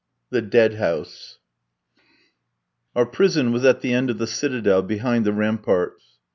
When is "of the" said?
4.09-4.25